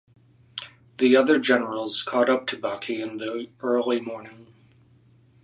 [0.97, 4.47] The other generals caught up to Baqi in the early morning.